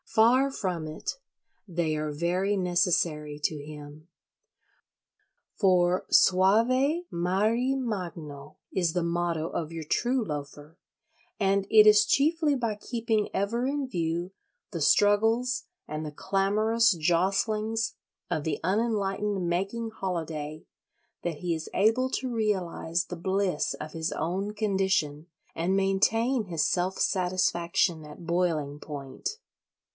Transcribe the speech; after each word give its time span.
Far 0.07 0.49
from 0.51 0.87
it: 0.87 1.19
they 1.69 1.95
are 1.95 2.11
very 2.11 2.57
necessary 2.57 3.39
to 3.43 3.63
him. 3.63 4.07
For 5.55 6.05
"Suave 6.09 7.05
mari 7.11 7.75
magno" 7.75 8.57
is 8.73 8.91
the 8.91 9.03
motto 9.03 9.47
of 9.49 9.71
your 9.71 9.85
true 9.85 10.25
Loafer; 10.25 10.77
and 11.39 11.65
it 11.69 11.87
is 11.87 12.03
chiefly 12.03 12.55
by 12.55 12.75
keeping 12.75 13.29
ever 13.33 13.65
in 13.67 13.87
view 13.87 14.31
the 14.71 14.81
struggles 14.81 15.65
and 15.87 16.05
the 16.05 16.11
clamorous 16.11 16.93
jostlings 16.93 17.93
of 18.29 18.43
the 18.43 18.59
unenlightened 18.63 19.47
making 19.47 19.91
holiday 19.91 20.65
that 21.21 21.35
he 21.37 21.53
is 21.55 21.69
able 21.73 22.09
to 22.09 22.27
realise 22.33 23.05
the 23.05 23.15
bliss 23.15 23.75
of 23.75 23.93
his 23.93 24.11
own 24.11 24.53
condition 24.55 25.27
and 25.55 25.77
maintain 25.77 26.45
his 26.45 26.65
self 26.67 26.97
satisfaction 26.97 28.03
at 28.03 28.25
boiling 28.25 28.77
point. 28.79 29.37